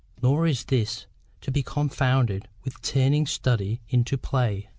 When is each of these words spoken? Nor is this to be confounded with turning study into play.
Nor 0.23 0.47
is 0.47 0.63
this 0.65 1.05
to 1.41 1.51
be 1.51 1.61
confounded 1.61 2.47
with 2.63 2.81
turning 2.81 3.27
study 3.27 3.81
into 3.87 4.17
play. 4.17 4.67